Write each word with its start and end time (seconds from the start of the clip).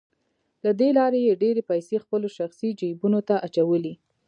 له 0.63 0.71
دې 0.79 0.89
لارې 0.97 1.19
یې 1.27 1.33
ډېرې 1.43 1.61
پیسې 1.69 1.95
خپلو 2.03 2.27
شخصي 2.37 2.69
جیبونو 2.79 3.19
ته 3.27 3.35
اچولې 3.47 3.93